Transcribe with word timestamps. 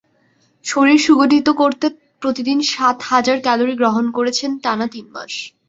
শরীর 0.65 0.99
সুগঠিত 0.99 1.47
করতে 1.61 1.85
প্রতিদিন 2.21 2.59
সাত 2.71 2.97
হাজার 3.03 3.37
ক্যালরি 3.41 3.73
গ্রহণ 3.77 4.05
করেছেন 4.11 4.51
টানা 4.63 4.87
তিন 4.87 5.05
মাস। 5.13 5.33